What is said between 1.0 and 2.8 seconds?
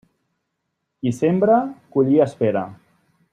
Qui sembra, collir espera.